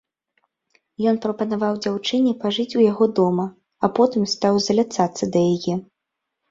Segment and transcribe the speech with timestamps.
[1.11, 3.45] Ён прапанаваў дзяўчыне пажыць у яго дома,
[3.85, 5.75] а потым стаў заляцацца да яе.